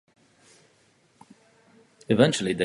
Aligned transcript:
Eventually 2.09 2.53
they 2.53 2.57
do. 2.57 2.59